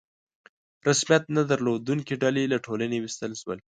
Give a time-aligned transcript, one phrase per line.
[0.87, 3.59] رسمیت نه درلودونکي ډلې له ټولنې ویستل شول.